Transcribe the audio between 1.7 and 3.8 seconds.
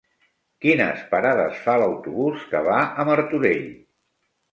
l'autobús que va a Martorell?